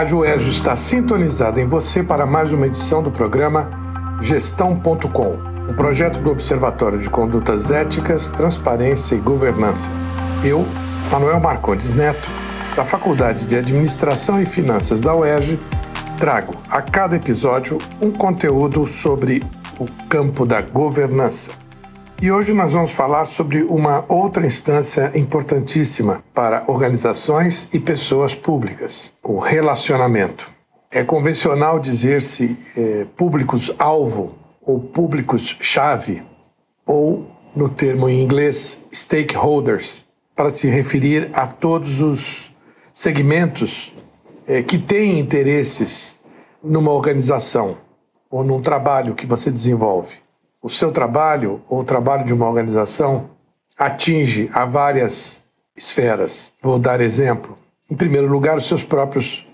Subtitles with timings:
[0.00, 3.68] Rádio Erjo está sintonizada em você para mais uma edição do programa
[4.18, 5.36] Gestão.com,
[5.68, 9.90] um projeto do Observatório de Condutas Éticas, Transparência e Governança.
[10.42, 10.66] Eu,
[11.12, 12.30] Manuel Marcondes Neto,
[12.74, 15.58] da Faculdade de Administração e Finanças da UERJ,
[16.16, 19.44] trago a cada episódio um conteúdo sobre
[19.78, 21.50] o campo da governança.
[22.22, 29.10] E hoje nós vamos falar sobre uma outra instância importantíssima para organizações e pessoas públicas:
[29.22, 30.52] o relacionamento.
[30.92, 36.22] É convencional dizer-se é, públicos-alvo ou públicos-chave,
[36.84, 37.26] ou,
[37.56, 40.06] no termo em inglês, stakeholders,
[40.36, 42.54] para se referir a todos os
[42.92, 43.94] segmentos
[44.46, 46.18] é, que têm interesses
[46.62, 47.78] numa organização
[48.30, 50.18] ou num trabalho que você desenvolve
[50.62, 53.30] o seu trabalho ou o trabalho de uma organização
[53.78, 55.42] atinge a várias
[55.76, 56.52] esferas.
[56.62, 57.56] Vou dar exemplo.
[57.90, 59.46] Em primeiro lugar, os seus próprios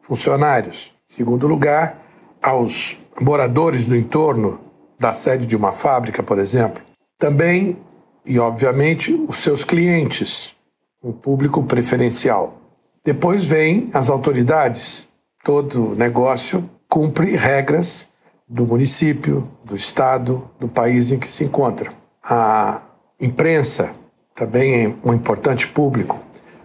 [0.00, 0.92] funcionários.
[1.10, 1.98] Em segundo lugar,
[2.42, 4.60] aos moradores do entorno
[4.98, 6.82] da sede de uma fábrica, por exemplo.
[7.18, 7.76] Também,
[8.24, 10.54] e obviamente, os seus clientes,
[11.02, 12.58] o público preferencial.
[13.04, 15.08] Depois vem as autoridades.
[15.42, 18.08] Todo negócio cumpre regras
[18.48, 21.90] do município, do estado, do país em que se encontra.
[22.22, 22.82] A
[23.20, 23.94] imprensa
[24.34, 26.18] também é um importante público.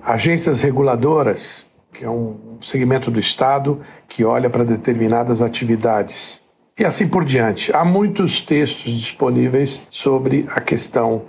[0.04, 6.42] Agências reguladoras, que é um segmento do estado que olha para determinadas atividades.
[6.78, 7.76] E assim por diante.
[7.76, 11.24] Há muitos textos disponíveis sobre a questão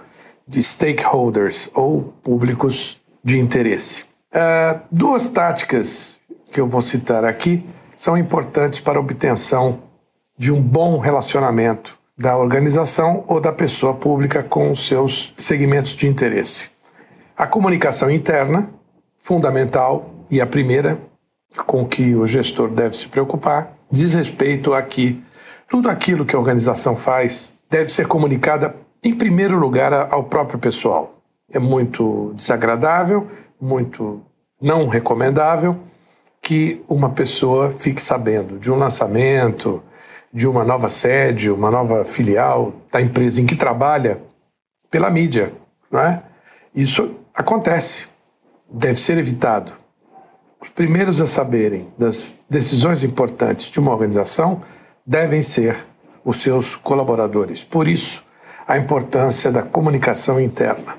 [0.46, 4.04] de stakeholders ou públicos de interesse.
[4.32, 6.20] Uh, duas táticas
[6.52, 7.64] que eu vou citar aqui
[7.96, 9.89] são importantes para a obtenção
[10.40, 16.08] de um bom relacionamento da organização ou da pessoa pública com os seus segmentos de
[16.08, 16.70] interesse.
[17.36, 18.70] A comunicação interna,
[19.20, 20.98] fundamental, e a primeira
[21.66, 25.22] com que o gestor deve se preocupar, diz respeito a que
[25.68, 28.74] tudo aquilo que a organização faz deve ser comunicada
[29.04, 31.18] em primeiro lugar ao próprio pessoal.
[31.52, 33.26] É muito desagradável,
[33.60, 34.22] muito
[34.58, 35.76] não recomendável
[36.40, 39.82] que uma pessoa fique sabendo de um lançamento,
[40.32, 44.20] de uma nova sede, uma nova filial da empresa em que trabalha
[44.90, 45.52] pela mídia,
[45.90, 46.22] não é?
[46.74, 48.08] Isso acontece,
[48.70, 49.72] deve ser evitado.
[50.60, 54.62] Os primeiros a saberem das decisões importantes de uma organização
[55.04, 55.86] devem ser
[56.24, 57.64] os seus colaboradores.
[57.64, 58.24] Por isso,
[58.68, 60.96] a importância da comunicação interna.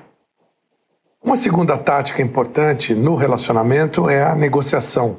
[1.22, 5.18] Uma segunda tática importante no relacionamento é a negociação.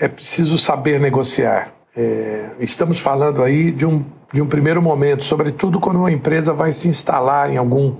[0.00, 1.75] É preciso saber negociar.
[1.96, 6.70] É, estamos falando aí de um, de um primeiro momento, sobretudo quando uma empresa vai
[6.70, 7.96] se instalar em algum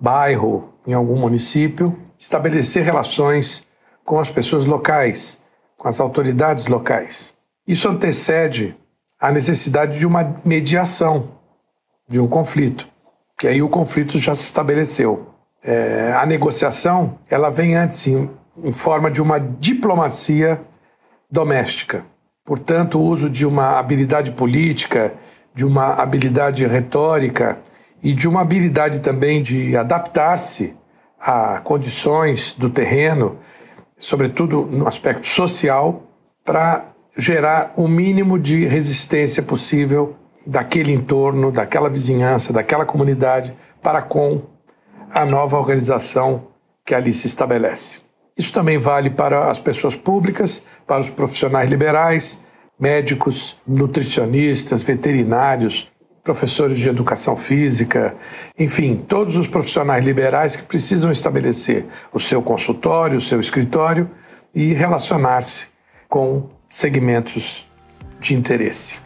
[0.00, 3.62] bairro, em algum município, estabelecer relações
[4.04, 5.38] com as pessoas locais,
[5.78, 7.32] com as autoridades locais.
[7.64, 8.76] Isso antecede
[9.20, 11.28] a necessidade de uma mediação
[12.08, 12.88] de um conflito,
[13.38, 15.28] que aí o conflito já se estabeleceu.
[15.62, 18.28] É, a negociação ela vem antes em,
[18.64, 20.60] em forma de uma diplomacia
[21.30, 22.04] doméstica.
[22.44, 25.14] Portanto, o uso de uma habilidade política,
[25.54, 27.58] de uma habilidade retórica
[28.02, 30.74] e de uma habilidade também de adaptar-se
[31.20, 33.38] a condições do terreno,
[33.98, 36.02] sobretudo no aspecto social,
[36.44, 36.86] para
[37.16, 44.42] gerar o mínimo de resistência possível daquele entorno, daquela vizinhança, daquela comunidade para com
[45.12, 46.48] a nova organização
[46.84, 48.09] que ali se estabelece.
[48.40, 52.38] Isso também vale para as pessoas públicas, para os profissionais liberais,
[52.78, 55.86] médicos, nutricionistas, veterinários,
[56.24, 58.14] professores de educação física,
[58.58, 61.84] enfim, todos os profissionais liberais que precisam estabelecer
[62.14, 64.10] o seu consultório, o seu escritório
[64.54, 65.66] e relacionar-se
[66.08, 67.68] com segmentos
[68.20, 68.98] de interesse.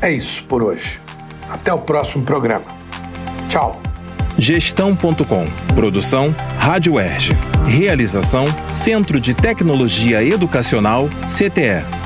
[0.00, 1.00] É isso por hoje.
[1.48, 2.66] Até o próximo programa.
[3.48, 3.89] Tchau.
[4.40, 5.46] Gestão.com.
[5.74, 7.36] Produção Rádio Erge.
[7.66, 11.99] Realização Centro de Tecnologia Educacional CTE.